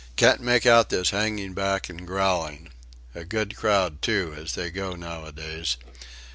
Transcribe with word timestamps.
"Can't 0.15 0.41
make 0.41 0.65
out 0.65 0.89
this 0.89 1.11
hanging 1.11 1.53
back 1.53 1.87
and 1.87 2.07
growling. 2.07 2.69
A 3.13 3.23
good 3.23 3.55
crowd, 3.55 4.01
too, 4.01 4.33
as 4.35 4.55
they 4.55 4.71
go 4.71 4.95
nowadays." 4.95 5.77